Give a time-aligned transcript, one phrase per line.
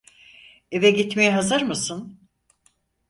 [0.71, 2.19] Eve gitmeye hazır mısın?